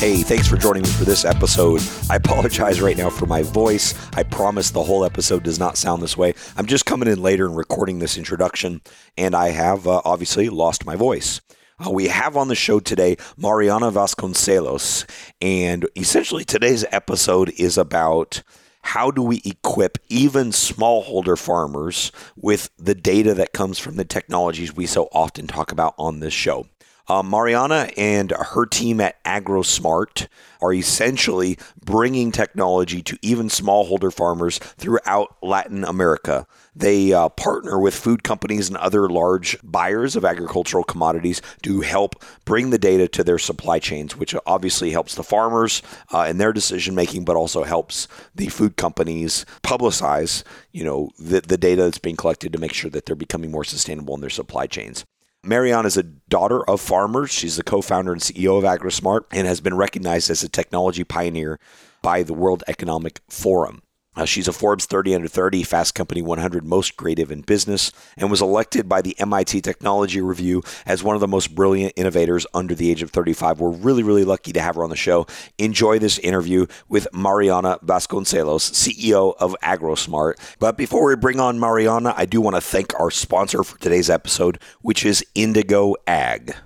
[0.00, 1.82] Hey, thanks for joining me for this episode.
[2.08, 3.94] I apologize right now for my voice.
[4.14, 6.32] I promise the whole episode does not sound this way.
[6.56, 8.80] I'm just coming in later and recording this introduction,
[9.18, 11.42] and I have uh, obviously lost my voice.
[11.78, 15.04] Uh, we have on the show today Mariana Vasconcelos,
[15.42, 18.42] and essentially today's episode is about
[18.80, 24.74] how do we equip even smallholder farmers with the data that comes from the technologies
[24.74, 26.64] we so often talk about on this show.
[27.10, 30.28] Uh, Mariana and her team at AgroSmart
[30.62, 36.46] are essentially bringing technology to even smallholder farmers throughout Latin America.
[36.72, 42.22] They uh, partner with food companies and other large buyers of agricultural commodities to help
[42.44, 45.82] bring the data to their supply chains, which obviously helps the farmers
[46.12, 51.40] uh, in their decision making, but also helps the food companies publicize, you know, the,
[51.40, 54.30] the data that's being collected to make sure that they're becoming more sustainable in their
[54.30, 55.04] supply chains.
[55.42, 57.30] Mariana is a daughter of farmers.
[57.30, 61.02] She's the co founder and CEO of AgroSmart and has been recognized as a technology
[61.02, 61.58] pioneer
[62.02, 63.82] by the World Economic Forum.
[64.16, 68.28] Uh, she's a Forbes 30 under 30 Fast Company 100 most creative in business and
[68.30, 72.74] was elected by the MIT Technology Review as one of the most brilliant innovators under
[72.74, 73.60] the age of 35.
[73.60, 75.26] We're really, really lucky to have her on the show.
[75.58, 80.34] Enjoy this interview with Mariana Vasconcelos, CEO of AgroSmart.
[80.58, 84.10] But before we bring on Mariana, I do want to thank our sponsor for today's
[84.10, 86.56] episode, which is Indigo Ag.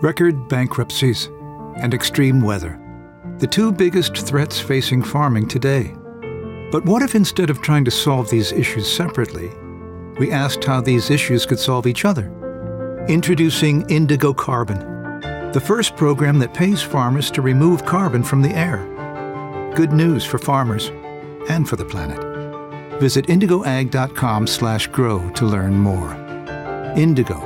[0.00, 1.26] Record bankruptcies
[1.76, 2.80] and extreme weather.
[3.38, 5.94] The two biggest threats facing farming today.
[6.70, 9.50] But what if instead of trying to solve these issues separately,
[10.18, 12.32] we asked how these issues could solve each other?
[13.08, 14.80] Introducing Indigo Carbon,
[15.52, 18.84] the first program that pays farmers to remove carbon from the air.
[19.76, 20.90] Good news for farmers
[21.48, 22.20] and for the planet.
[23.00, 26.14] Visit indigoag.com/grow to learn more.
[26.96, 27.40] Indigo,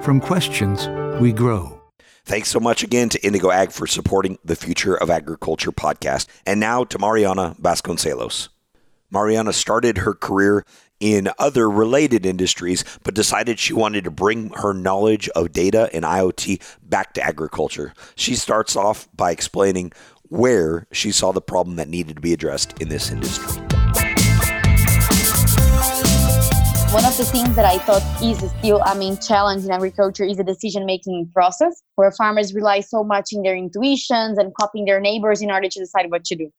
[0.00, 0.88] from questions
[1.20, 1.78] we grow.
[2.24, 6.26] Thanks so much again to Indigo Ag for supporting the Future of Agriculture podcast.
[6.46, 8.48] And now to Mariana Vasconcelos.
[9.12, 10.64] Mariana started her career
[10.98, 16.04] in other related industries, but decided she wanted to bring her knowledge of data and
[16.04, 17.92] IoT back to agriculture.
[18.14, 19.92] She starts off by explaining
[20.28, 23.60] where she saw the problem that needed to be addressed in this industry.
[26.92, 30.38] One of the things that I thought is still a main challenge in agriculture is
[30.38, 35.00] the decision making process, where farmers rely so much in their intuitions and copying their
[35.00, 36.50] neighbors in order to decide what to do.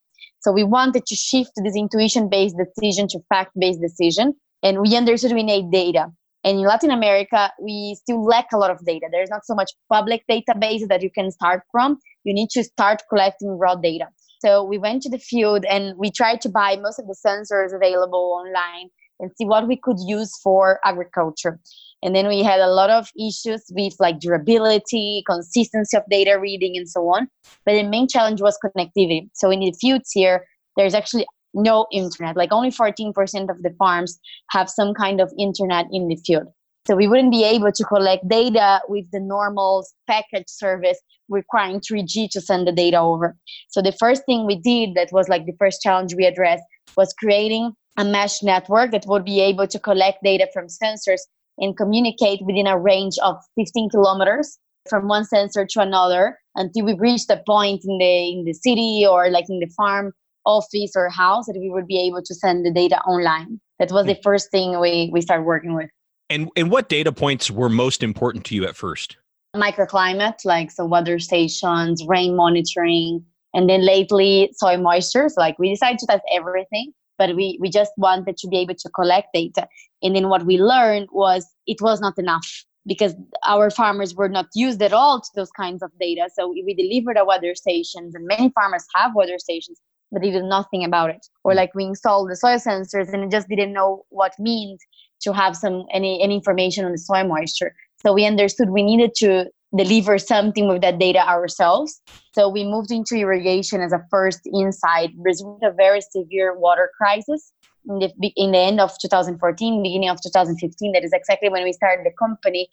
[0.43, 4.33] So we wanted to shift this intuition based decision to fact based decision.
[4.61, 6.07] And we understood we need data.
[6.43, 9.07] And in Latin America, we still lack a lot of data.
[9.09, 11.97] There's not so much public database that you can start from.
[12.25, 14.07] You need to start collecting raw data.
[14.39, 17.73] So we went to the field and we tried to buy most of the sensors
[17.73, 18.89] available online
[19.21, 21.61] and see what we could use for agriculture.
[22.03, 26.75] And then we had a lot of issues with like durability, consistency of data reading,
[26.75, 27.29] and so on.
[27.65, 29.29] But the main challenge was connectivity.
[29.33, 32.35] So in the fields here, there's actually no internet.
[32.35, 33.13] Like only 14%
[33.49, 34.19] of the farms
[34.49, 36.47] have some kind of internet in the field.
[36.85, 40.99] So we wouldn't be able to collect data with the normal package service
[41.29, 43.37] requiring 3G to send the data over.
[43.69, 46.63] So the first thing we did that was like the first challenge we addressed
[46.97, 51.21] was creating a mesh network that would be able to collect data from sensors
[51.57, 54.57] and communicate within a range of 15 kilometers
[54.89, 59.05] from one sensor to another until we reach the point in the in the city
[59.09, 60.11] or like in the farm
[60.45, 63.59] office or house that we would be able to send the data online.
[63.79, 64.23] That was the mm.
[64.23, 65.89] first thing we we started working with.
[66.29, 69.17] And and what data points were most important to you at first?
[69.55, 75.29] Microclimate like so weather stations rain monitoring and then lately soil moisture.
[75.29, 78.75] So like we decided to test everything but we, we just wanted to be able
[78.75, 79.67] to collect data.
[80.01, 83.15] And then what we learned was it was not enough because
[83.45, 86.29] our farmers were not used at all to those kinds of data.
[86.35, 89.79] So we delivered a weather stations, and many farmers have weather stations,
[90.11, 91.25] but they did nothing about it.
[91.43, 91.55] Or mm.
[91.55, 94.79] like we installed the soil sensors and just didn't know what means
[95.21, 97.73] to have some any, any information on the soil moisture.
[98.05, 102.01] So we understood we needed to deliver something with that data ourselves.
[102.33, 105.15] So we moved into irrigation as a first insight.
[105.17, 107.53] Brazil had a very severe water crisis
[107.87, 110.91] in the, in the end of 2014, beginning of 2015.
[110.93, 112.69] That is exactly when we started the company.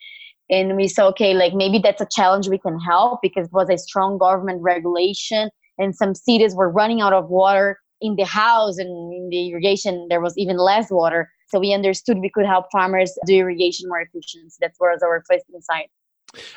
[0.50, 3.70] And we saw, okay, like maybe that's a challenge we can help because it was
[3.70, 8.78] a strong government regulation and some cities were running out of water in the house
[8.78, 12.66] and in the irrigation there was even less water So we understood we could help
[12.72, 14.52] farmers do irrigation more efficient.
[14.60, 15.90] That was our first insight.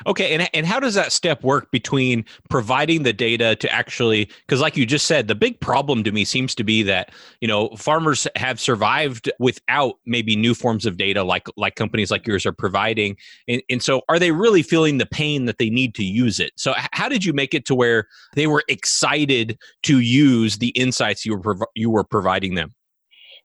[0.06, 4.60] Okay, and and how does that step work between providing the data to actually because
[4.60, 7.70] like you just said, the big problem to me seems to be that, you know,
[7.70, 12.52] farmers have survived without maybe new forms of data like like companies like yours are
[12.52, 13.16] providing.
[13.48, 16.52] And, and so are they really feeling the pain that they need to use it?
[16.56, 21.26] So how did you make it to where they were excited to use the insights
[21.26, 22.74] you were you were providing them?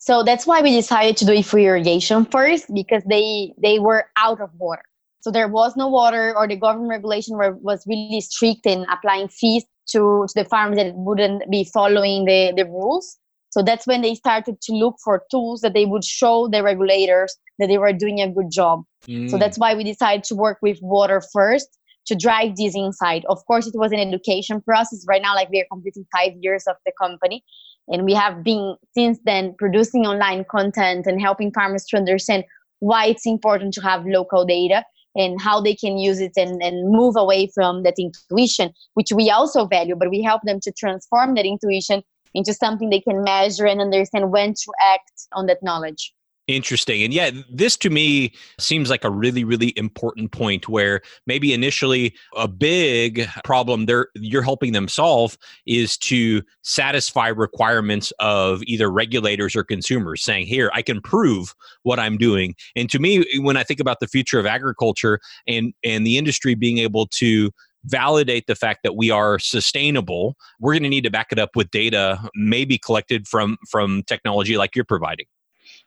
[0.02, 4.06] So that's why we decided to do it for irrigation first because they they were
[4.16, 4.84] out of water
[5.21, 9.27] so there was no water, or the government regulation were, was really strict in applying
[9.27, 13.18] fees to, to the farms that wouldn't be following the, the rules.
[13.50, 17.36] So that's when they started to look for tools that they would show the regulators
[17.57, 18.83] that they were doing a good job.
[19.07, 19.30] Mm.
[19.30, 21.68] So that's why we decided to work with water first
[22.06, 23.25] to drive this insight.
[23.27, 25.04] Of course, it was an education process.
[25.07, 27.44] Right now, like we are completing five years of the company,
[27.88, 32.45] and we have been since then producing online content and helping farmers to understand
[32.80, 34.86] why it's important to have local data
[35.16, 39.30] and how they can use it and, and move away from that intuition, which we
[39.30, 42.04] also value, but we help them to transform that intuition
[42.34, 46.14] into something they can measure and understand when to act on that knowledge.
[46.50, 47.04] Interesting.
[47.04, 52.16] And yeah, this to me seems like a really, really important point where maybe initially
[52.36, 55.38] a big problem they're you're helping them solve
[55.68, 61.54] is to satisfy requirements of either regulators or consumers saying, here, I can prove
[61.84, 62.56] what I'm doing.
[62.75, 66.56] And to me, when I think about the future of agriculture and and the industry
[66.56, 67.52] being able to
[67.84, 71.52] validate the fact that we are sustainable we're going to need to back it up
[71.56, 75.25] with data maybe collected from from technology like you're providing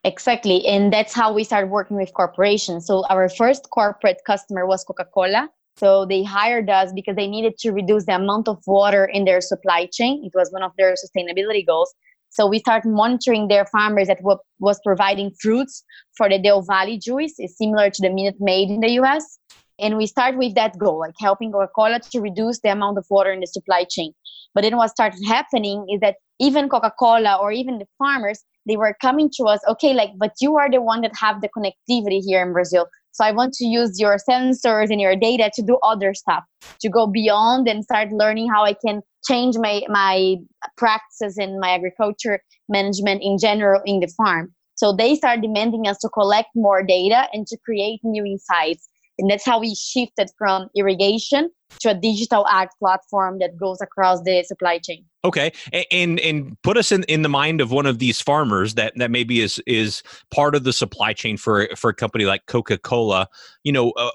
[0.04, 0.66] Exactly.
[0.66, 2.86] And that's how we started working with corporations.
[2.86, 5.48] So our first corporate customer was Coca Cola.
[5.76, 9.40] So they hired us because they needed to reduce the amount of water in their
[9.40, 10.22] supply chain.
[10.24, 11.94] It was one of their sustainability goals.
[12.30, 14.18] So we started monitoring their farmers that
[14.58, 15.84] was providing fruits
[16.16, 17.34] for the Del Valle juice.
[17.38, 19.38] It's similar to the Minute Maid in the US.
[19.78, 23.32] And we start with that goal, like helping Coca-Cola to reduce the amount of water
[23.32, 24.12] in the supply chain.
[24.54, 28.96] But then what started happening is that even Coca-Cola or even the farmers, they were
[29.00, 32.42] coming to us okay like but you are the one that have the connectivity here
[32.42, 32.86] in brazil.
[33.10, 36.44] So i want to use your sensors and your data to do other stuff
[36.80, 40.36] to go beyond and start learning how i can change my my
[40.76, 44.52] practices in my agriculture management in general in the farm.
[44.74, 49.30] So they start demanding us to collect more data and to create new insights and
[49.30, 51.50] that's how we shifted from irrigation
[51.80, 55.04] to a digital ag platform that goes across the supply chain.
[55.24, 55.52] Okay,
[55.90, 59.10] and and put us in, in the mind of one of these farmers that that
[59.10, 63.28] maybe is is part of the supply chain for for a company like Coca Cola.
[63.64, 64.10] You know, uh,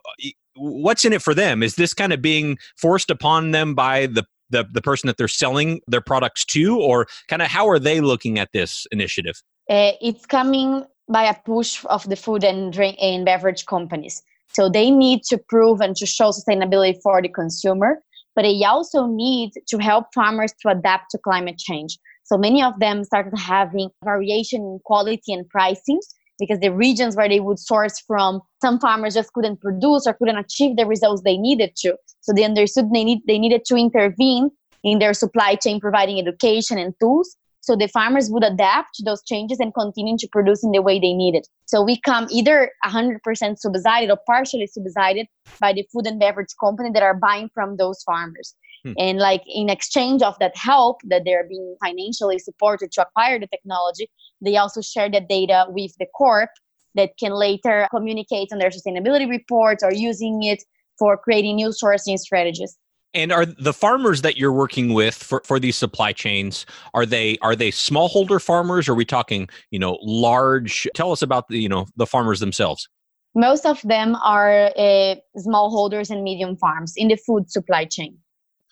[0.55, 1.63] what's in it for them?
[1.63, 5.27] Is this kind of being forced upon them by the the, the person that they're
[5.27, 9.41] selling their products to, or kind of how are they looking at this initiative?
[9.69, 14.21] Uh, it's coming by a push of the food and drink and beverage companies.
[14.53, 18.01] So they need to prove and to show sustainability for the consumer,
[18.35, 21.97] but they also need to help farmers to adapt to climate change.
[22.23, 25.99] So many of them started having variation in quality and pricing
[26.39, 30.37] because the regions where they would source from, some farmers just couldn't produce or couldn't
[30.37, 31.95] achieve the results they needed to.
[32.21, 34.49] So they understood they need they needed to intervene
[34.83, 39.21] in their supply chain, providing education and tools so the farmers would adapt to those
[39.23, 41.45] changes and continue to produce in the way they needed.
[41.65, 43.19] So we come either 100%
[43.59, 45.27] subsidized or partially subsidized
[45.59, 48.55] by the food and beverage company that are buying from those farmers.
[48.85, 48.93] Hmm.
[48.97, 53.47] And like in exchange of that help that they're being financially supported to acquire the
[53.47, 54.09] technology,
[54.39, 56.51] they also share that data with the corp
[56.95, 60.63] that can later communicate on their sustainability reports or using it
[60.97, 62.77] for creating new sourcing strategies.
[63.13, 67.37] And are the farmers that you're working with for, for these supply chains are they
[67.41, 68.87] are they smallholder farmers?
[68.87, 70.87] Or are we talking you know large?
[70.93, 72.87] Tell us about the you know the farmers themselves.
[73.35, 78.17] Most of them are uh, smallholders and medium farms in the food supply chain.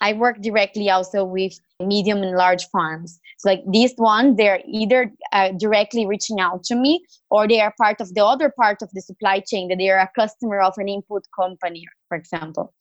[0.01, 3.19] I work directly also with medium and large farms.
[3.37, 7.73] So like these ones, they're either uh, directly reaching out to me or they are
[7.79, 10.73] part of the other part of the supply chain that they are a customer of
[10.77, 12.73] an input company, for example.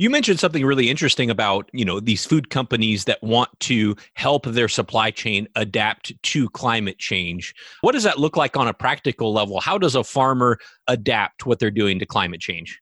[0.00, 4.46] You mentioned something really interesting about, you know, these food companies that want to help
[4.46, 7.52] their supply chain adapt to climate change.
[7.80, 9.60] What does that look like on a practical level?
[9.60, 12.80] How does a farmer adapt what they're doing to climate change?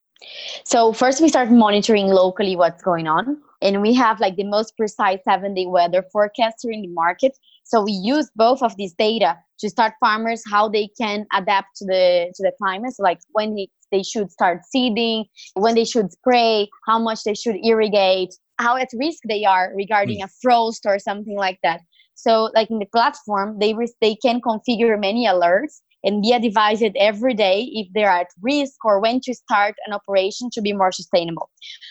[0.64, 4.76] So, first we start monitoring locally what's going on, and we have like the most
[4.76, 7.38] precise 7-day weather forecaster in the market.
[7.64, 11.87] So, we use both of these data to start farmers how they can adapt to
[11.87, 15.25] the to the climate so like when they, they should start seeding
[15.55, 20.23] when they should spray how much they should irrigate how at risk they are regarding
[20.23, 20.33] a hmm.
[20.43, 21.81] frost or something like that
[22.14, 27.35] so like in the platform they they can configure many alerts and be advised every
[27.35, 31.50] day if they're at risk or when to start an operation to be more sustainable.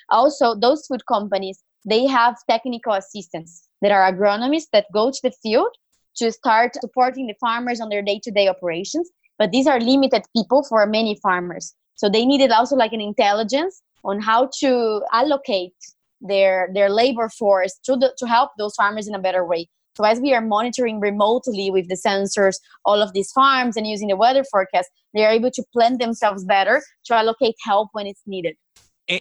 [0.10, 5.34] Also, those food companies, they have technical assistants that are agronomists that go to the
[5.44, 5.68] field
[6.16, 9.10] to start supporting the farmers on their day-to-day operations.
[9.38, 11.76] But these are limited people for many farmers.
[11.96, 15.74] So they needed also like an intelligence on how to allocate
[16.22, 19.68] their their labor force to the, to help those farmers in a better way.
[19.96, 24.10] So as we are monitoring remotely with the sensors all of these farms and using
[24.10, 28.22] the weather forecast, they are able to plan themselves better to allocate help when it's
[28.26, 28.56] needed.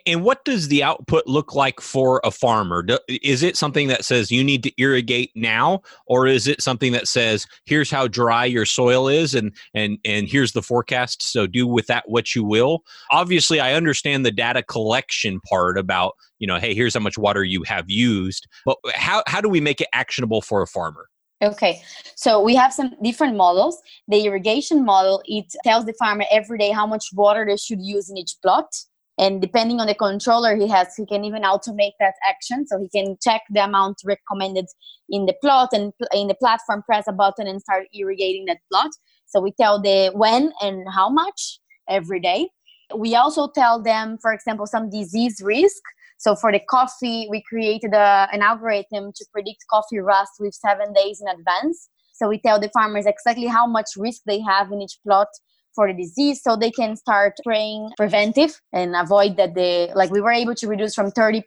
[0.07, 2.87] And what does the output look like for a farmer?
[3.09, 7.07] Is it something that says you need to irrigate now, or is it something that
[7.07, 11.67] says here's how dry your soil is, and and and here's the forecast, so do
[11.67, 12.83] with that what you will?
[13.11, 17.45] Obviously, I understand the data collection part about you know, hey, here's how much water
[17.45, 21.09] you have used, but how how do we make it actionable for a farmer?
[21.43, 21.83] Okay,
[22.17, 23.79] so we have some different models.
[24.09, 28.09] The irrigation model it tells the farmer every day how much water they should use
[28.09, 28.75] in each plot
[29.19, 32.67] and depending on the controller he has he can even automate that action.
[32.67, 34.67] So he can check the amount recommended
[35.09, 38.91] in the plot and in the platform press a button and start irrigating that plot.
[39.27, 42.49] So we tell the when and how much every day.
[42.97, 45.83] We also tell them for example some disease risk.
[46.19, 50.93] So for the coffee we created a, an algorithm to predict coffee rust with seven
[50.93, 51.89] days in advance.
[52.15, 55.29] So we tell the farmers exactly how much risk they have in each plot
[55.75, 60.21] for the disease so they can start spraying preventive and avoid that they like we
[60.21, 61.43] were able to reduce from 30%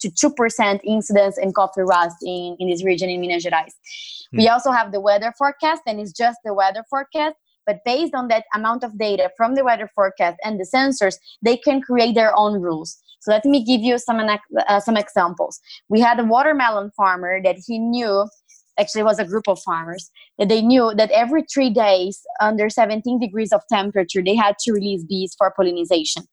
[0.00, 3.72] to 2% incidence in coffee rust in, in this region in Minas Gerais.
[4.30, 4.38] Hmm.
[4.38, 8.28] We also have the weather forecast and it's just the weather forecast but based on
[8.28, 12.36] that amount of data from the weather forecast and the sensors they can create their
[12.36, 16.90] own rules so let me give you some uh, some examples we had a watermelon
[16.96, 18.26] farmer that he knew
[18.78, 23.20] actually was a group of farmers that they knew that every three days under 17
[23.20, 26.24] degrees of temperature they had to release bees for pollination.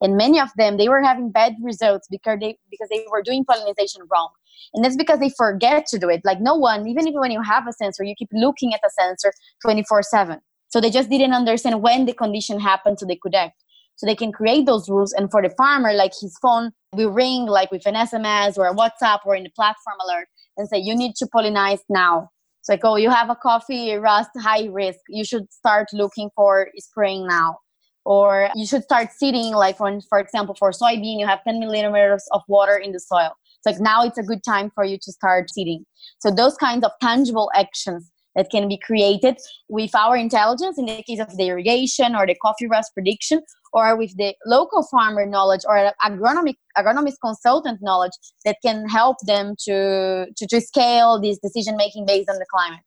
[0.00, 3.44] And many of them they were having bad results because they because they were doing
[3.44, 4.30] pollination wrong.
[4.74, 6.22] And that's because they forget to do it.
[6.24, 8.90] Like no one even if when you have a sensor you keep looking at the
[8.98, 13.34] sensor 24 7 so they just didn't understand when the condition happened so they could
[13.34, 13.64] act.
[13.96, 15.12] So they can create those rules.
[15.12, 18.74] And for the farmer like his phone will ring like with an sms or a
[18.74, 20.28] whatsapp or in the platform alert
[20.58, 22.28] and say you need to pollinize now.
[22.60, 25.00] It's like oh you have a coffee rust high risk.
[25.08, 27.58] You should start looking for spraying now.
[28.04, 32.24] Or you should start seeding like for, for example for soybean you have 10 millimeters
[32.32, 33.32] of water in the soil.
[33.58, 35.84] It's like now it's a good time for you to start seeding.
[36.18, 39.36] So those kinds of tangible actions that can be created
[39.68, 43.40] with our intelligence in the case of the irrigation or the coffee rust prediction
[43.72, 48.12] or with the local farmer knowledge or agronomic agronomist consultant knowledge
[48.44, 52.80] that can help them to to, to scale this decision making based on the climate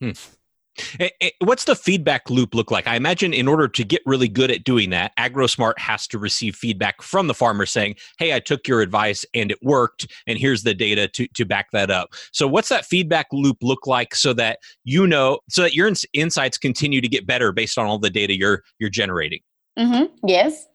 [0.00, 0.10] hmm.
[1.40, 2.86] What's the feedback loop look like?
[2.86, 6.56] I imagine in order to get really good at doing that, AgroSmart has to receive
[6.56, 10.62] feedback from the farmer saying, Hey, I took your advice and it worked, and here's
[10.62, 12.10] the data to, to back that up.
[12.32, 16.58] So, what's that feedback loop look like so that you know, so that your insights
[16.58, 19.40] continue to get better based on all the data you're, you're generating?
[19.78, 20.26] Mm-hmm.
[20.26, 20.66] Yes.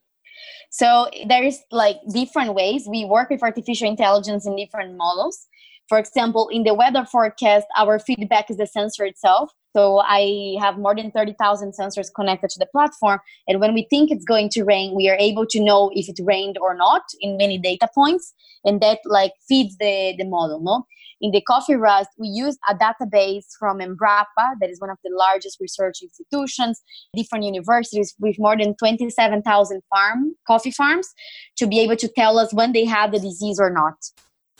[0.71, 5.47] So there's like different ways we work with artificial intelligence in different models.
[5.89, 9.51] For example, in the weather forecast, our feedback is the sensor itself.
[9.75, 13.19] So I have more than 30,000 sensors connected to the platform.
[13.47, 16.19] And when we think it's going to rain, we are able to know if it
[16.23, 18.33] rained or not in many data points.
[18.63, 20.85] And that like feeds the, the model, no?
[21.21, 25.11] In the coffee rust, we use a database from Embrapa, that is one of the
[25.13, 26.81] largest research institutions,
[27.15, 31.07] different universities with more than 27,000 farm coffee farms
[31.55, 33.95] to be able to tell us when they had the disease or not.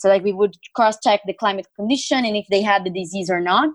[0.04, 3.30] So like we would cross check the climate condition and if they had the disease
[3.30, 3.70] or not.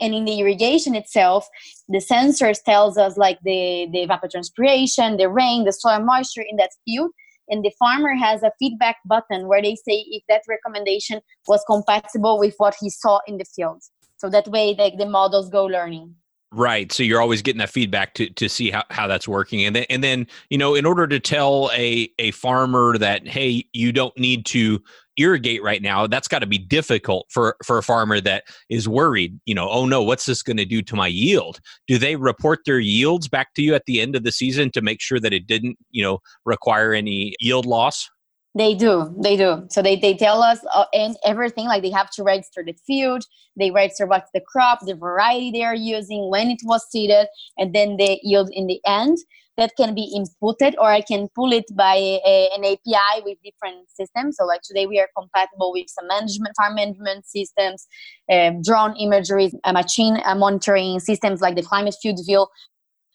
[0.00, 1.46] And in the irrigation itself,
[1.88, 6.70] the sensors tells us like the, the evapotranspiration, the rain, the soil moisture in that
[6.84, 7.12] field
[7.48, 12.40] and the farmer has a feedback button where they say if that recommendation was compatible
[12.40, 13.82] with what he saw in the field
[14.16, 16.14] so that way like the models go learning
[16.50, 16.90] Right.
[16.90, 19.66] So you're always getting that feedback to, to see how, how that's working.
[19.66, 23.66] And then and then, you know, in order to tell a, a farmer that, hey,
[23.74, 24.82] you don't need to
[25.18, 29.38] irrigate right now, that's got to be difficult for, for a farmer that is worried,
[29.44, 31.60] you know, oh no, what's this going to do to my yield?
[31.86, 34.80] Do they report their yields back to you at the end of the season to
[34.80, 38.08] make sure that it didn't, you know, require any yield loss?
[38.54, 39.66] They do, they do.
[39.70, 41.66] So they, they tell us uh, and everything.
[41.66, 43.24] Like they have to register the field,
[43.56, 47.74] they register what's the crop, the variety they are using, when it was seeded, and
[47.74, 49.18] then the yield in the end.
[49.58, 53.90] That can be inputted, or I can pull it by a, an API with different
[53.90, 54.36] systems.
[54.38, 57.88] So like today we are compatible with some management, farm management systems,
[58.32, 62.46] um, drone imagery, machine monitoring systems like the Climate FieldView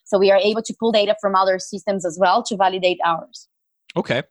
[0.04, 3.48] So we are able to pull data from other systems as well to validate ours.
[3.96, 4.24] Okay.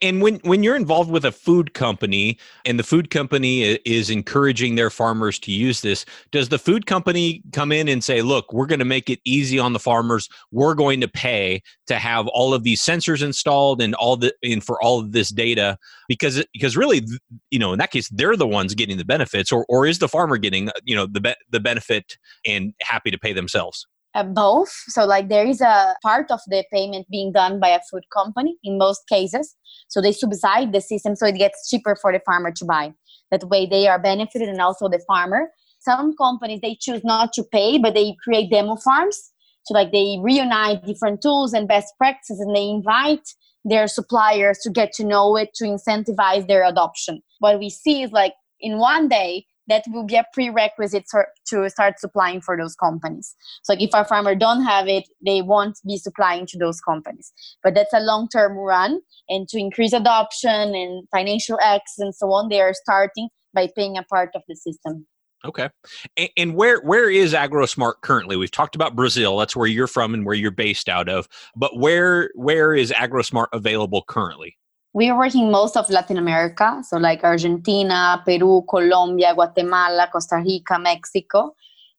[0.00, 4.74] And when when you're involved with a food company and the food company is encouraging
[4.76, 8.64] their farmers to use this, does the food company come in and say, "Look, we're
[8.66, 10.30] going to make it easy on the farmers.
[10.50, 14.64] We're going to pay to have all of these sensors installed and all the and
[14.64, 15.76] for all of this data
[16.08, 17.02] because because really,
[17.50, 20.08] you know, in that case they're the ones getting the benefits or or is the
[20.08, 22.16] farmer getting, uh, you know, the be- the benefit
[22.46, 24.70] and happy to pay themselves?" Uh, both.
[24.88, 28.56] So, like, there is a part of the payment being done by a food company
[28.62, 29.54] in most cases.
[29.88, 32.92] So, they subside the system so it gets cheaper for the farmer to buy.
[33.30, 35.50] That way, they are benefited and also the farmer.
[35.80, 39.32] Some companies they choose not to pay, but they create demo farms.
[39.64, 43.28] So, like, they reunite different tools and best practices, and they invite
[43.64, 47.22] their suppliers to get to know it to incentivize their adoption.
[47.38, 51.06] What we see is like in one day that will be a prerequisite
[51.46, 53.34] to start supplying for those companies.
[53.62, 57.32] So if our farmer don't have it, they won't be supplying to those companies.
[57.62, 62.48] But that's a long-term run, and to increase adoption and financial access and so on,
[62.48, 65.06] they are starting by paying a part of the system.
[65.44, 65.68] Okay,
[66.16, 68.36] and, and where where is AgroSmart currently?
[68.36, 69.36] We've talked about Brazil.
[69.36, 71.28] That's where you're from and where you're based out of.
[71.56, 74.56] But where where is AgroSmart available currently?
[74.94, 80.78] We are working most of Latin America, so like Argentina, Peru, Colombia, Guatemala, Costa Rica,
[80.78, 81.54] Mexico.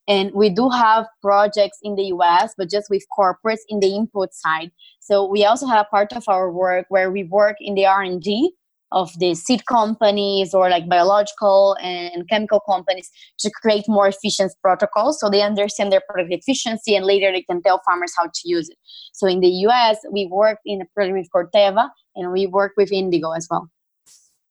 [0.07, 4.33] And we do have projects in the US, but just with corporates in the input
[4.33, 4.71] side.
[5.00, 8.53] So we also have a part of our work where we work in the R&D
[8.93, 13.09] of the seed companies or like biological and chemical companies
[13.39, 17.62] to create more efficient protocols so they understand their product efficiency and later they can
[17.62, 18.77] tell farmers how to use it.
[19.12, 22.91] So in the US, we work in a project with Corteva and we work with
[22.91, 23.67] Indigo as well.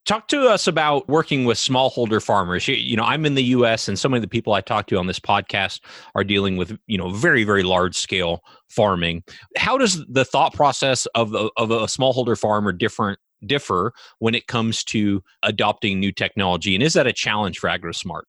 [0.05, 2.67] Talk to us about working with smallholder farmers.
[2.67, 3.87] You, you, know, I'm in the U.S.
[3.87, 5.79] and some of the people I talk to on this podcast
[6.13, 9.23] are dealing with, you know, very, very large scale farming.
[9.55, 14.83] How does the thought process of of a smallholder farmer different differ when it comes
[14.85, 16.75] to adopting new technology?
[16.75, 18.23] And is that a challenge for AgroSmart?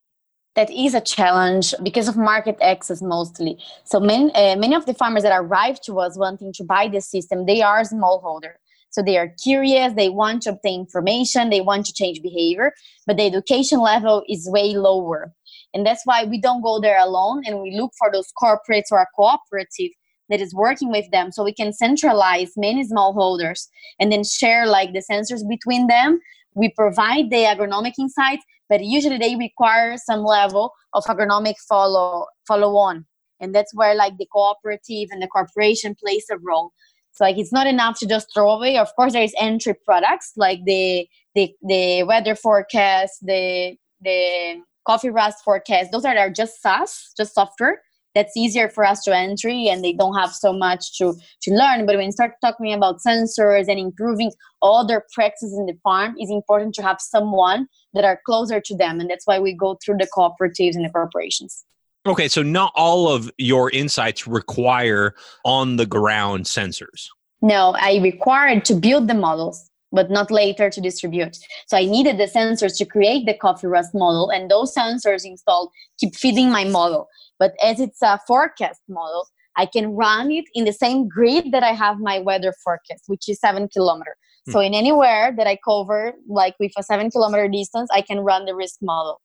[0.55, 3.57] That is a challenge because of market access mostly.
[3.83, 7.09] So many, uh, many of the farmers that arrive to us wanting to buy this
[7.09, 8.53] system, they are smallholder.
[8.89, 12.71] So they are curious, they want to obtain information, they want to change behavior,
[13.05, 15.33] but the education level is way lower.
[15.73, 19.01] And that's why we don't go there alone and we look for those corporates or
[19.01, 19.91] a cooperative
[20.29, 21.31] that is working with them.
[21.31, 23.67] So we can centralize many smallholders
[23.99, 26.19] and then share like the sensors between them.
[26.55, 32.75] We provide the agronomic insights but usually they require some level of agronomic follow follow
[32.75, 33.05] on
[33.39, 36.71] and that's where like the cooperative and the corporation plays a role.
[37.11, 38.77] So like it's not enough to just throw away.
[38.77, 45.09] Of course there is entry products like the the, the weather forecast the the coffee
[45.09, 45.91] rust forecast.
[45.91, 47.81] Those are are just SaaS, just software
[48.15, 51.85] that's easier for us to entry and they don't have so much to to learn.
[51.85, 56.15] But when you start talking about sensors and improving all their practices in the farm
[56.17, 58.99] it's important to have someone that are closer to them.
[58.99, 61.65] And that's why we go through the cooperatives and the corporations.
[62.07, 67.09] Okay so not all of your insights require on the ground sensors?
[67.41, 71.37] No i required to build the models but not later to distribute.
[71.67, 75.71] So I needed the sensors to create the coffee rust model, and those sensors installed
[75.99, 77.07] keep feeding my model.
[77.39, 81.63] But as it's a forecast model, I can run it in the same grid that
[81.63, 84.17] I have my weather forecast, which is seven kilometer.
[84.45, 84.51] Hmm.
[84.51, 88.45] So in anywhere that I cover, like with a seven kilometer distance, I can run
[88.45, 89.21] the risk model.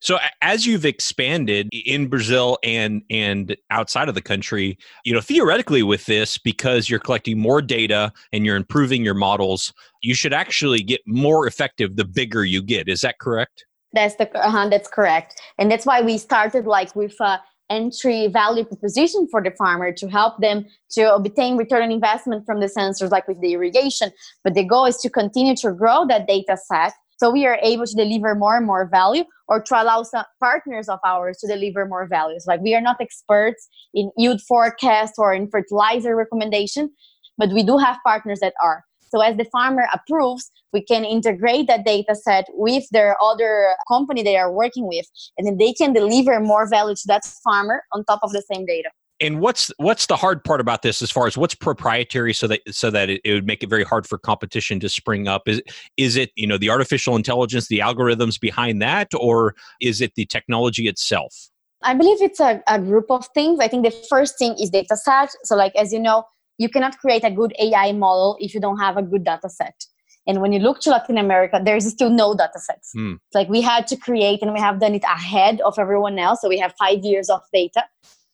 [0.00, 5.82] So as you've expanded in Brazil and and outside of the country, you know, theoretically
[5.82, 10.82] with this because you're collecting more data and you're improving your models, you should actually
[10.82, 12.88] get more effective the bigger you get.
[12.88, 13.66] Is that correct?
[13.92, 15.40] That's the uh, that's correct.
[15.58, 20.08] And that's why we started like with a entry value proposition for the farmer to
[20.08, 24.10] help them to obtain return on investment from the sensors like with the irrigation
[24.42, 27.84] but the goal is to continue to grow that data set so we are able
[27.84, 31.84] to deliver more and more value or to allow some partners of ours to deliver
[31.86, 36.90] more values like we are not experts in yield forecast or in fertilizer recommendation
[37.36, 41.66] but we do have partners that are so as the farmer approves, we can integrate
[41.66, 45.06] that data set with their other company they are working with,
[45.36, 48.64] and then they can deliver more value to that farmer on top of the same
[48.66, 48.90] data.
[49.20, 52.60] And what's what's the hard part about this as far as what's proprietary so that
[52.70, 55.46] so that it, it would make it very hard for competition to spring up?
[55.46, 55.62] Is
[55.96, 60.24] is it, you know, the artificial intelligence, the algorithms behind that, or is it the
[60.26, 61.34] technology itself?
[61.82, 63.58] I believe it's a, a group of things.
[63.60, 65.30] I think the first thing is data set.
[65.44, 66.24] So like as you know,
[66.58, 69.84] you cannot create a good AI model if you don't have a good data set.
[70.26, 72.92] And when you look to Latin America, there is still no data sets.
[72.96, 73.18] Mm.
[73.34, 76.42] Like we had to create and we have done it ahead of everyone else.
[76.42, 77.84] So we have five years of data.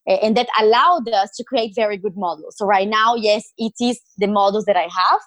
[0.07, 2.57] And that allowed us to create very good models.
[2.57, 5.21] So right now, yes, it is the models that I have,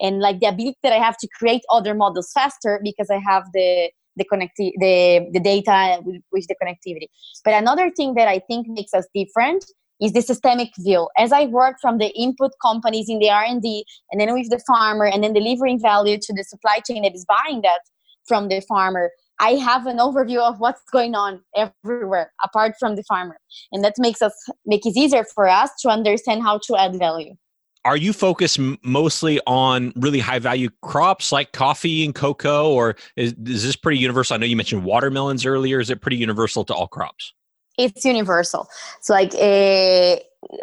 [0.00, 3.44] and like the ability that I have to create other models faster because I have
[3.52, 7.08] the the connecti- the the data with, with the connectivity.
[7.44, 9.64] But another thing that I think makes us different
[10.00, 11.08] is the systemic view.
[11.18, 15.06] As I work from the input companies in the R&D and then with the farmer
[15.06, 17.80] and then delivering value to the supply chain that is buying that
[18.26, 19.10] from the farmer,
[19.40, 23.38] I have an overview of what's going on everywhere apart from the farmer.
[23.72, 24.34] And that makes us
[24.66, 27.34] make it easier for us to understand how to add value.
[27.86, 33.32] Are you focused mostly on really high value crops like coffee and cocoa, or is,
[33.46, 34.34] is this pretty universal?
[34.34, 35.80] I know you mentioned watermelons earlier.
[35.80, 37.32] Is it pretty universal to all crops?
[37.78, 38.68] It's universal.
[39.00, 40.16] So, like uh,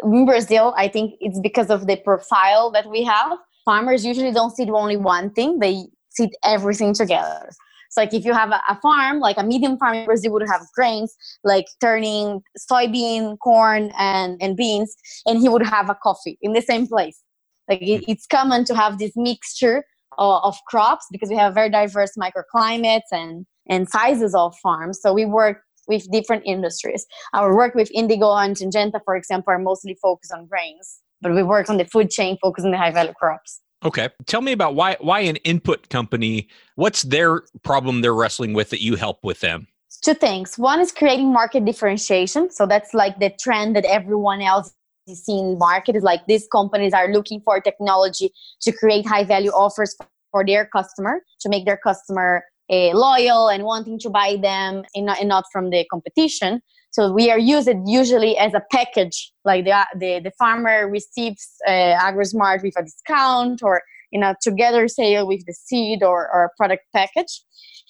[0.04, 3.36] in Brazil, I think it's because of the profile that we have.
[3.64, 7.50] Farmers usually don't see only one thing; they see everything together.
[7.88, 10.46] So like if you have a, a, farm, like a medium farm in Brazil would
[10.48, 14.94] have grains, like turning soybean, corn, and, and beans,
[15.26, 17.22] and he would have a coffee in the same place.
[17.68, 19.84] Like it, it's common to have this mixture
[20.18, 25.00] of, of crops because we have very diverse microclimates and, and sizes of farms.
[25.00, 27.06] So we work with different industries.
[27.32, 31.42] Our work with Indigo and Syngenta, for example, are mostly focused on grains, but we
[31.42, 33.60] work on the food chain, focused on the high value crops.
[33.84, 34.08] Okay.
[34.26, 38.82] Tell me about why why an input company, what's their problem they're wrestling with that
[38.82, 39.68] you help with them?
[40.02, 40.58] Two things.
[40.58, 42.50] One is creating market differentiation.
[42.50, 44.72] So that's like the trend that everyone else
[45.06, 49.24] is seeing in market is like these companies are looking for technology to create high
[49.24, 49.96] value offers
[50.30, 55.06] for their customer to make their customer uh, loyal and wanting to buy them and
[55.06, 56.60] not, and not from the competition.
[56.90, 61.96] So we are used usually as a package, like the the, the farmer receives uh,
[62.00, 66.84] AgroSmart with a discount or you know together sale with the seed or, or product
[66.94, 67.42] package.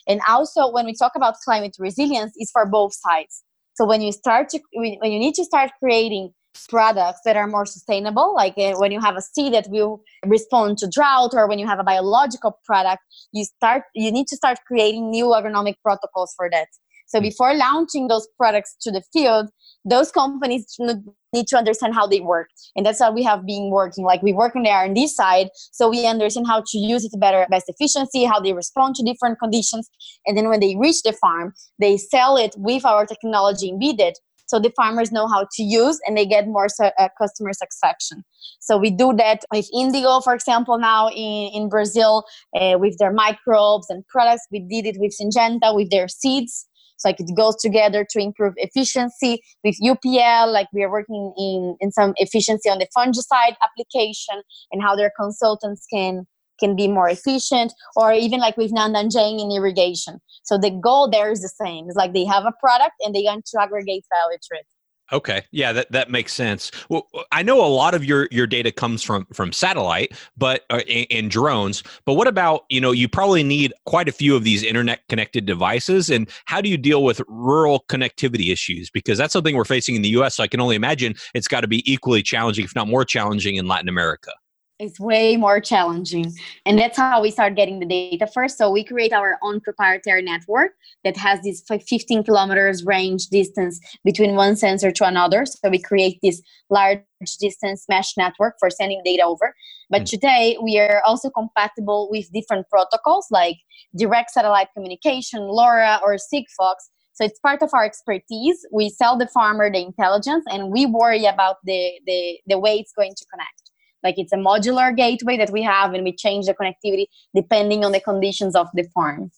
[0.09, 3.45] And also when we talk about climate resilience, is for both sides.
[3.75, 6.33] So when you start to when you need to start creating
[6.69, 10.79] products that are more sustainable like uh, when you have a seed that will respond
[10.79, 14.59] to drought or when you have a biological product you start you need to start
[14.67, 16.67] creating new agronomic protocols for that
[17.09, 19.49] so before launching those products to the field,
[19.85, 24.05] those companies need to understand how they work, and that's how we have been working.
[24.05, 27.05] Like we work on the R and D side, so we understand how to use
[27.05, 29.89] it better, best efficiency, how they respond to different conditions,
[30.27, 34.15] and then when they reach the farm, they sell it with our technology embedded
[34.49, 38.25] so the farmers know how to use and they get more uh, customer satisfaction.
[38.61, 42.25] So we do that with indigo for example now in, in brazil
[42.59, 44.47] uh, with their microbes and products.
[44.51, 46.67] We did it with syngenta with their seeds
[46.99, 50.53] so like it goes together to improve efficiency with UPL.
[50.53, 55.13] Like we are working in in some efficiency on the fungicide application and how their
[55.19, 56.27] consultants can
[56.61, 60.19] can be more efficient or even like with NaanDanJain in irrigation.
[60.43, 61.87] So the goal there is the same.
[61.87, 64.67] It's like they have a product and they want to aggregate value to it.
[65.11, 66.71] Okay, yeah, that, that makes sense.
[66.91, 70.81] Well, I know a lot of your your data comes from from satellite, but uh,
[70.87, 71.83] in, drones.
[72.05, 75.47] But what about you know you probably need quite a few of these internet connected
[75.47, 78.91] devices, and how do you deal with rural connectivity issues?
[78.91, 80.37] Because that's something we're facing in the U.S.
[80.37, 83.57] So I can only imagine it's got to be equally challenging, if not more challenging,
[83.57, 84.33] in Latin America
[84.79, 86.33] it's way more challenging.
[86.65, 88.59] And that's how we start getting the data first.
[88.59, 90.73] So we create our own proprietary network
[91.05, 95.47] that has this 15 kilometers range distance between one sensor to another.
[95.47, 97.03] So we create this large
[97.41, 99.55] distance mesh network for sending data over.
[99.91, 100.11] But mm.
[100.11, 103.57] today we are also compatible with different protocols like
[103.97, 106.77] direct satellite communication lora or sigfox.
[107.15, 108.65] So it's part of our expertise.
[108.73, 112.93] We sell the farmer the intelligence and we worry about the the, the way it's
[112.93, 113.68] going to connect
[114.03, 117.93] like it's a modular gateway that we have and we change the connectivity depending on
[117.93, 119.31] the conditions of the farm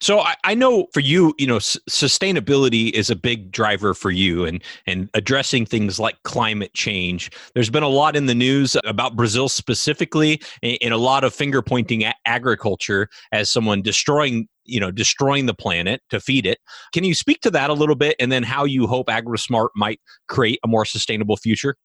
[0.00, 4.10] so I, I, know for you, you know, s- sustainability is a big driver for
[4.10, 7.30] you, and and addressing things like climate change.
[7.54, 11.62] There's been a lot in the news about Brazil specifically, and, a lot of finger
[11.62, 16.58] pointing at agriculture as someone destroying, you know, destroying the planet to feed it.
[16.92, 20.00] Can you speak to that a little bit, and then how you hope AgroSmart might
[20.28, 21.76] create a more sustainable future?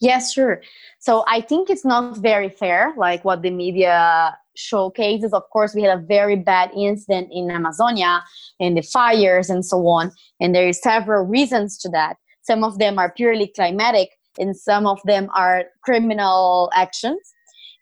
[0.00, 0.62] Yes, sure.
[0.98, 5.32] So I think it's not very fair, like what the media showcases.
[5.32, 8.22] Of course, we had a very bad incident in Amazonia
[8.58, 10.12] and the fires and so on.
[10.40, 12.16] And there are several reasons to that.
[12.42, 17.20] Some of them are purely climatic, and some of them are criminal actions.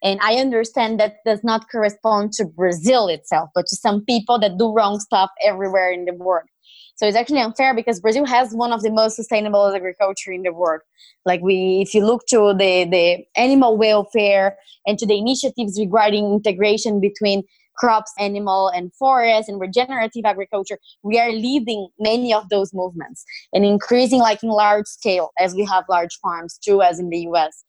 [0.02, 4.58] And I understand that does not correspond to Brazil itself, but to some people that
[4.58, 6.48] do wrong stuff everywhere in the world.
[6.96, 10.52] So it's actually unfair because Brazil has one of the most sustainable agriculture in the
[10.52, 10.80] world.
[11.24, 16.24] Like we, if you look to the, the animal welfare and to the initiatives regarding
[16.32, 17.42] integration between
[17.76, 23.64] crops, animal, and forest and regenerative agriculture, we are leading many of those movements and
[23.64, 27.64] increasing like in large scale as we have large farms too as in the US.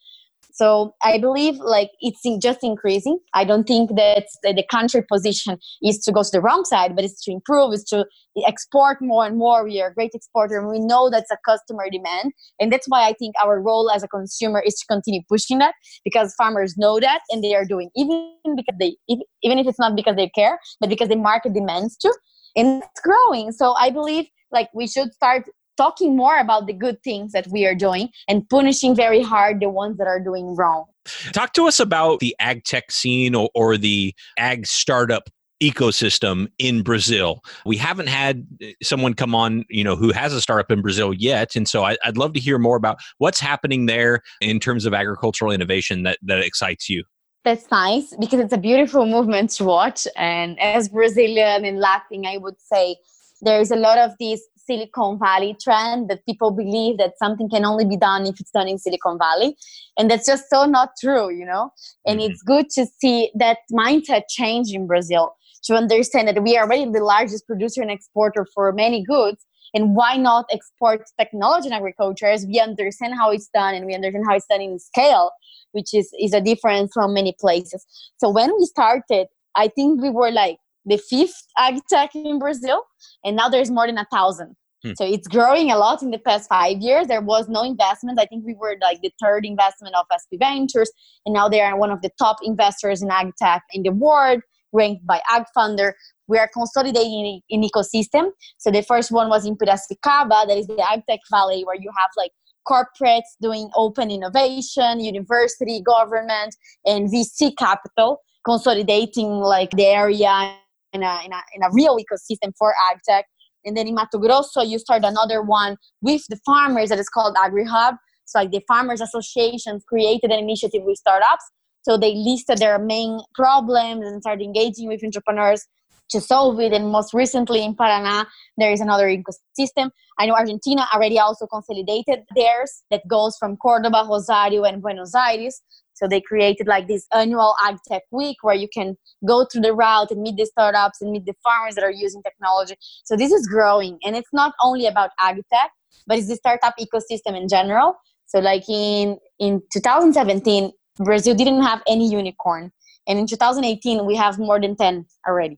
[0.55, 3.19] So I believe like it's just increasing.
[3.33, 7.03] I don't think that the country position is to go to the wrong side, but
[7.03, 8.05] it's to improve, it's to
[8.47, 9.65] export more and more.
[9.65, 12.31] We are a great exporter and we know that's a customer demand.
[12.61, 15.73] And that's why I think our role as a consumer is to continue pushing that
[16.05, 19.93] because farmers know that and they are doing even because they even if it's not
[19.93, 22.13] because they care, but because the market demands to.
[22.55, 23.51] And it's growing.
[23.51, 27.65] So I believe like we should start talking more about the good things that we
[27.65, 30.85] are doing and punishing very hard the ones that are doing wrong.
[31.33, 35.29] Talk to us about the ag tech scene or, or the ag startup
[35.61, 37.41] ecosystem in Brazil.
[37.65, 41.13] We haven't had eh, someone come on, you know, who has a startup in Brazil
[41.13, 44.85] yet, and so I, would love to hear more about what's happening there in terms
[44.85, 47.03] of agricultural innovation that that excites you.
[47.43, 52.37] That's nice because it's a beautiful movement to watch, and as Brazilian and Latin, I
[52.37, 52.97] would say
[53.41, 57.85] there's a lot of these Silicon Valley trend that people believe that something can only
[57.85, 59.55] be done if it's done in Silicon Valley.
[59.97, 61.71] And that's just so not true, you know?
[62.05, 62.31] And mm-hmm.
[62.31, 66.85] it's good to see that mindset change in Brazil to understand that we are already
[66.85, 69.45] the largest producer and exporter for many goods.
[69.73, 73.93] And why not export technology in agriculture as we understand how it's done and we
[73.93, 75.31] understand how it's done in scale,
[75.73, 77.85] which is, is a difference from many places.
[78.17, 82.83] So when we started, I think we were like the fifth ag tech in Brazil,
[83.23, 84.55] and now there's more than a thousand.
[84.83, 84.91] Hmm.
[84.97, 87.07] So it's growing a lot in the past five years.
[87.07, 88.19] There was no investment.
[88.19, 90.91] I think we were like the third investment of SP Ventures,
[91.25, 94.41] and now they are one of the top investors in ag tech in the world,
[94.73, 95.93] ranked by AgFunder.
[96.27, 98.31] We are consolidating an ecosystem.
[98.57, 101.91] So the first one was in Piracicaba, that is the ag tech valley, where you
[101.97, 102.31] have like
[102.67, 110.55] corporates doing open innovation, university, government, and VC capital consolidating like the area
[110.95, 113.25] in a, in a, in a real ecosystem for ag tech.
[113.65, 117.35] And then in Mato Grosso, you start another one with the farmers that is called
[117.35, 117.97] AgriHub.
[118.25, 121.45] So like the farmers associations created an initiative with startups.
[121.83, 125.65] So they listed their main problems and started engaging with entrepreneurs
[126.09, 126.73] to solve it.
[126.73, 128.25] And most recently in Paraná,
[128.57, 129.89] there is another ecosystem.
[130.17, 135.61] I know Argentina already also consolidated theirs that goes from Cordoba, Rosario, and Buenos Aires.
[135.93, 139.73] So they created like this annual Ag Tech Week where you can go through the
[139.73, 142.75] route and meet the startups and meet the farmers that are using technology.
[143.05, 145.71] So this is growing, and it's not only about Ag Tech,
[146.05, 147.95] but it's the startup ecosystem in general.
[148.25, 152.71] So like in in 2017, Brazil didn't have any unicorn,
[153.07, 155.57] and in 2018 we have more than 10 already.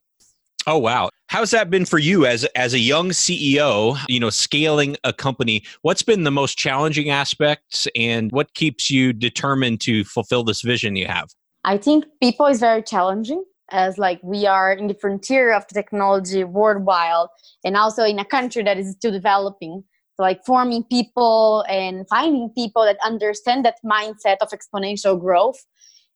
[0.70, 1.10] Oh wow.
[1.28, 5.64] How's that been for you as as a young CEO, you know, scaling a company?
[5.82, 10.98] What's been the most challenging aspects and what keeps you determined to fulfill this vision
[10.98, 11.30] you have?
[11.64, 15.74] I think people is very challenging as like we are in the frontier of the
[15.74, 17.28] technology worldwide
[17.64, 19.86] and also in a country that is still developing.
[20.18, 25.66] So like forming people and finding people that understand that mindset of exponential growth,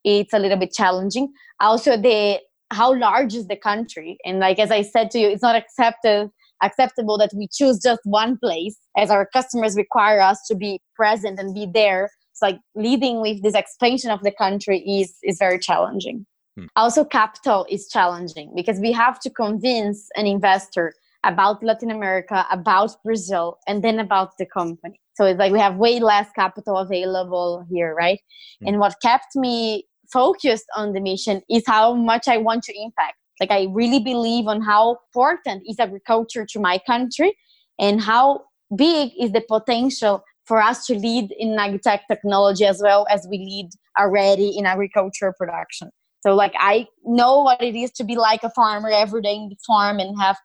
[0.04, 1.32] it's a little bit challenging.
[1.62, 4.18] Also the how large is the country?
[4.26, 6.30] And like as i said to you it's not accepted
[6.62, 11.40] acceptable that we choose just one place as our customers require us to be present
[11.40, 12.10] and be there.
[12.34, 16.26] So like leading with this expansion of the country is is very challenging.
[16.58, 16.66] Hmm.
[16.76, 20.92] also capital is challenging because we have to convince an investor
[21.24, 25.00] about latin america about brazil and then about the company.
[25.14, 28.20] So it's like we have way less capital available here right?
[28.60, 28.68] Hmm.
[28.68, 33.16] and what kept me focused on the mission is how much I want to impact.
[33.40, 37.36] Like I really believe on how important is agriculture to my country
[37.80, 38.42] and how
[38.76, 43.38] big is the potential for us to lead in agtech technology as well as we
[43.38, 43.70] lead
[44.00, 45.90] already in agriculture production.
[46.22, 49.50] So like I know what it is to be like a farmer every day in
[49.50, 50.38] the farm and have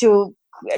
[0.00, 0.34] to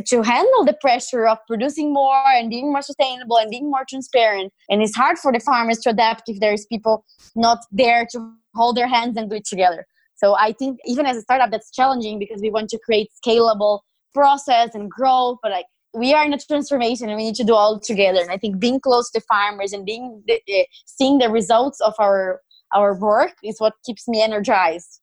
[0.07, 4.53] to handle the pressure of producing more and being more sustainable and being more transparent.
[4.69, 8.77] And it's hard for the farmers to adapt if there's people not there to hold
[8.77, 9.87] their hands and do it together.
[10.17, 13.81] So I think even as a startup, that's challenging because we want to create scalable
[14.15, 17.55] process and growth, but like we are in a transformation and we need to do
[17.55, 18.21] all together.
[18.21, 21.95] And I think being close to farmers and being the, uh, seeing the results of
[21.99, 22.41] our
[22.75, 25.01] our work is what keeps me energized.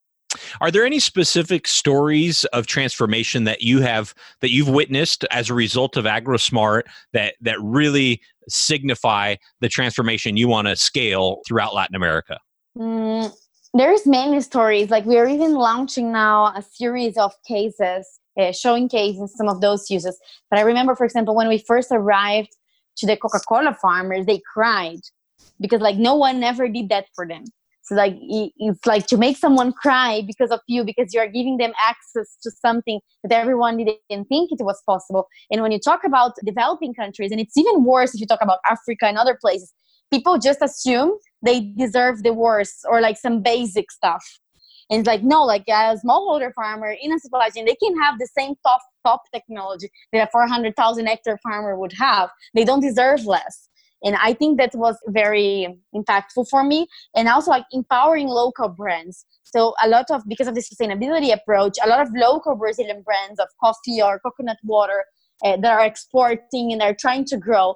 [0.62, 5.54] Are there any specific stories of transformation that you have that you've witnessed as a
[5.54, 11.96] result of AgroSmart that that really signify the transformation you want to scale throughout Latin
[11.96, 12.40] America?
[12.78, 13.34] Mm,
[13.74, 14.90] there's many stories.
[14.90, 19.90] Like we are even launching now a series of cases, uh, showcasing some of those
[19.90, 20.20] uses.
[20.50, 22.50] But I remember, for example, when we first arrived
[22.98, 25.00] to the Coca-Cola farmers, they cried
[25.60, 27.46] because like no one ever did that for them
[27.84, 31.74] so like it's like to make someone cry because of you because you're giving them
[31.82, 35.28] access to something that everyone didn't think it was possible.
[35.52, 38.60] And when you talk about developing countries and it's even worse if you talk about
[38.70, 39.74] africa and other places
[40.14, 44.24] people just assume they deserve the worst or like some basic stuff.
[44.90, 48.20] And it's like no like a smallholder farmer in a supply chain they can have
[48.20, 52.30] the same top top technology that a 400000 hectare farmer would have.
[52.54, 53.70] They don't deserve less
[54.04, 56.88] and i think that was very impactful for me.
[57.16, 59.26] And also like empowering local brands.
[59.44, 63.40] So a lot of because of the sustainability approach a lot of local brazilian brands
[63.40, 65.06] of coffee or coconut water
[65.46, 67.76] uh, that are exporting and are trying to grow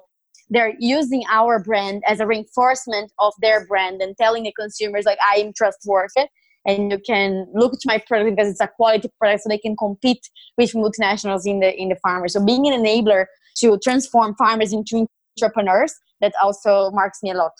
[0.50, 5.18] they're using our brand as a reinforcement of their brand and telling the consumers like
[5.32, 6.26] i am trustworthy
[6.66, 9.76] and you can look to my product because it's a quality product so they can
[9.76, 14.72] compete with multinationals in the in the farmers so being an enabler to transform farmers
[14.72, 15.06] into
[15.40, 17.52] entrepreneurs that also marks me a lot.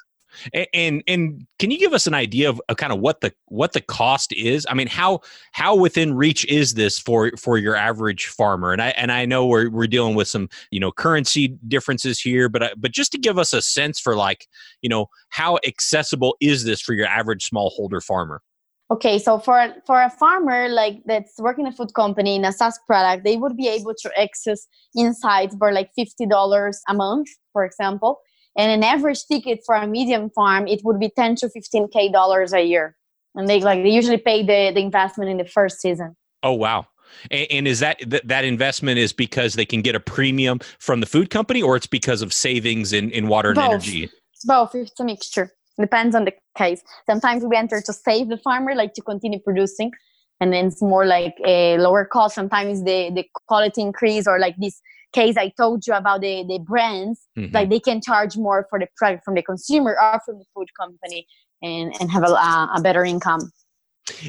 [0.53, 3.33] And, and and, can you give us an idea of, of, kind of what the
[3.47, 4.67] what the cost is?
[4.69, 5.21] I mean how
[5.53, 8.73] how within reach is this for for your average farmer?
[8.73, 12.49] And i and i know we're we're dealing with some you know currency differences here
[12.49, 14.47] but uh, but just to give us a sense for like
[14.83, 18.43] you know how accessible is this for your average smallholder farmer?
[18.91, 22.79] Okay so for for a farmer like that's working a food company in a SaaS
[22.87, 24.67] product they would be able to access
[24.97, 28.21] insights for like $50 a month for example
[28.57, 32.11] and an average ticket for a medium farm it would be 10 to 15 k
[32.11, 32.97] dollars a year.
[33.35, 36.17] And they like they usually pay the, the investment in the first season.
[36.43, 36.87] Oh wow.
[37.31, 41.07] And, and is that that investment is because they can get a premium from the
[41.07, 43.71] food company or it's because of savings in, in water and both.
[43.71, 44.11] energy?
[44.45, 44.75] Both.
[44.75, 45.53] It's a mixture.
[45.81, 46.83] Depends on the case.
[47.07, 49.93] Sometimes we enter to save the farmer like to continue producing.
[50.41, 52.35] And then it's more like a lower cost.
[52.35, 54.81] Sometimes the the quality increase or like this
[55.13, 57.55] case I told you about the, the brands, mm-hmm.
[57.55, 60.69] like they can charge more for the product from the consumer or from the food
[60.79, 61.27] company
[61.63, 62.33] and, and have a,
[62.75, 63.51] a better income.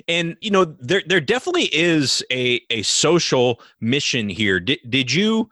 [0.08, 4.60] And you know, there there definitely is a a social mission here.
[4.60, 5.50] Did did you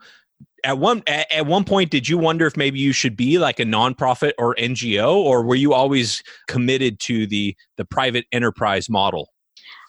[0.64, 3.58] at one at, at one point did you wonder if maybe you should be like
[3.58, 9.30] a nonprofit or NGO, or were you always committed to the the private enterprise model?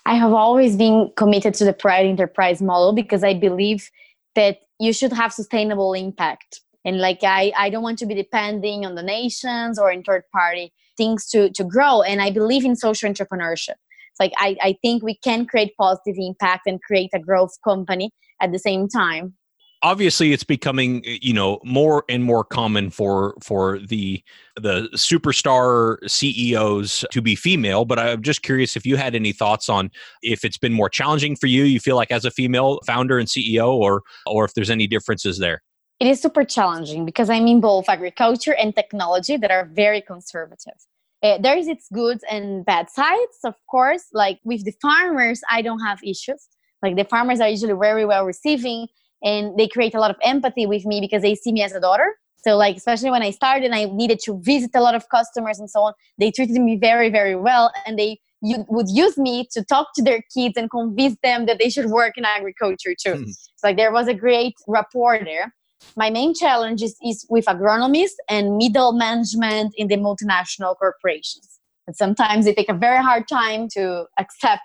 [0.05, 3.89] I have always been committed to the private enterprise model because I believe
[4.35, 6.61] that you should have sustainable impact.
[6.85, 10.71] And like i i don't want to be depending on donations or in third party
[10.97, 12.01] things to to grow.
[12.01, 13.79] And i believe in social entrepreneurship.
[14.11, 18.11] It's like i i think we can create positive impact and create a growth company
[18.41, 19.35] at the same time
[19.81, 24.21] obviously it's becoming you know more and more common for for the
[24.55, 29.69] the superstar CEOs to be female but I'm just curious if you had any thoughts
[29.69, 33.17] on if it's been more challenging for you you feel like as a female founder
[33.17, 35.61] and CEO or or if there's any differences there?
[35.99, 40.75] It is super challenging because I'm in both agriculture and technology that are very conservative.
[41.21, 44.05] Uh, there is its good and bad sides of course.
[44.13, 46.47] Like with the farmers I don't have issues.
[46.81, 48.87] Like the farmers are usually very well receiving
[49.21, 51.79] and they create a lot of empathy with me because they see me as a
[51.79, 52.15] daughter.
[52.43, 55.69] So like especially when i started i needed to visit a lot of customers and
[55.69, 59.63] so on they treated me very very well and they you, would use me to
[59.63, 63.13] talk to their kids and convince them that they should work in agriculture too.
[63.13, 63.29] Mm.
[63.55, 65.53] so like there was a great rapport there.
[65.95, 71.59] My main challenge is, is with agronomists and middle management in the multinational corporations.
[71.87, 74.61] And sometimes they take a very hard time to accept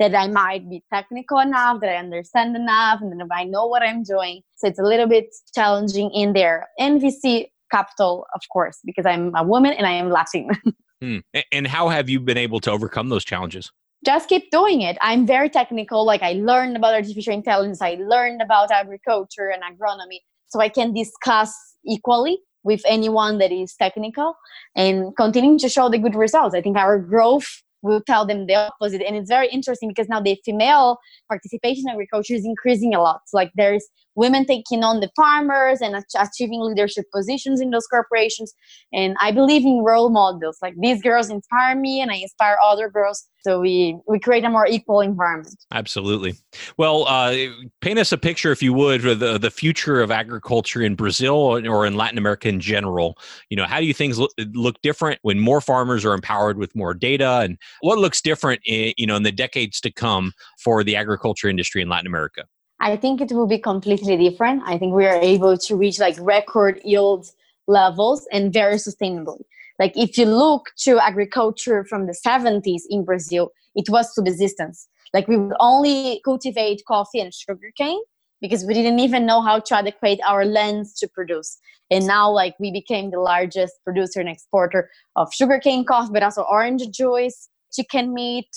[0.00, 3.82] that I might be technical enough, that I understand enough, and that I know what
[3.82, 4.40] I'm doing.
[4.56, 6.68] So it's a little bit challenging in there.
[6.80, 10.48] NVC capital, of course, because I'm a woman and I am Latin.
[11.02, 11.18] hmm.
[11.52, 13.70] And how have you been able to overcome those challenges?
[14.04, 14.96] Just keep doing it.
[15.02, 16.06] I'm very technical.
[16.06, 20.20] Like I learned about artificial intelligence, I learned about agriculture and agronomy.
[20.48, 24.34] So I can discuss equally with anyone that is technical
[24.74, 26.54] and continuing to show the good results.
[26.54, 29.02] I think our growth will tell them the opposite.
[29.02, 33.22] And it's very interesting because now the female participation in agriculture is increasing a lot.
[33.32, 33.86] Like there's
[34.20, 38.52] women taking on the farmers and achieving leadership positions in those corporations.
[38.92, 40.58] And I believe in role models.
[40.60, 43.26] Like these girls inspire me and I inspire other girls.
[43.42, 45.56] So we, we create a more equal environment.
[45.72, 46.34] Absolutely.
[46.76, 47.34] Well, uh,
[47.80, 51.34] paint us a picture, if you would, of the, the future of agriculture in Brazil
[51.34, 53.16] or in Latin America in general.
[53.48, 56.76] You know, how do you things look, look different when more farmers are empowered with
[56.76, 60.84] more data and what looks different in, you know, in the decades to come for
[60.84, 62.44] the agriculture industry in Latin America?
[62.80, 64.62] I think it will be completely different.
[64.64, 67.30] I think we are able to reach like record yield
[67.68, 69.42] levels and very sustainably.
[69.78, 74.88] Like if you look to agriculture from the 70s in Brazil, it was subsistence.
[75.12, 78.00] Like we would only cultivate coffee and sugarcane
[78.40, 81.58] because we didn't even know how to adequate our lands to produce.
[81.90, 86.42] And now, like, we became the largest producer and exporter of sugarcane coffee, but also
[86.42, 88.48] orange juice, chicken meat,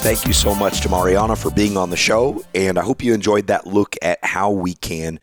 [0.02, 2.42] Thank you so much to Mariana for being on the show.
[2.56, 5.20] And I hope you enjoyed that look at how we can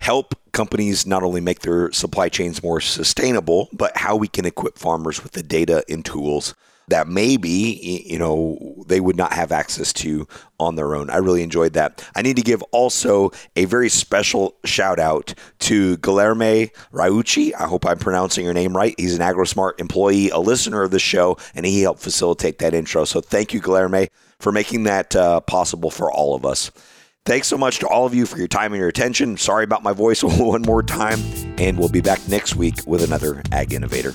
[0.00, 4.78] help companies not only make their supply chains more sustainable, but how we can equip
[4.78, 6.54] farmers with the data and tools
[6.88, 10.26] that maybe you know they would not have access to
[10.58, 11.10] on their own.
[11.10, 12.06] I really enjoyed that.
[12.14, 17.52] I need to give also a very special shout out to Guilherme Raucci.
[17.58, 18.94] I hope I'm pronouncing your name right.
[18.98, 23.04] He's an AgroSmart employee, a listener of the show, and he helped facilitate that intro.
[23.04, 24.08] So thank you, Guilherme,
[24.40, 26.70] for making that uh, possible for all of us.
[27.24, 29.36] Thanks so much to all of you for your time and your attention.
[29.36, 31.20] Sorry about my voice one more time,
[31.58, 34.14] and we'll be back next week with another Ag Innovator.